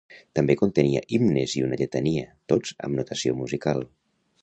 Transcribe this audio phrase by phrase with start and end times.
[0.37, 3.89] També contenia himnes i una lletania, tots amb notació musical.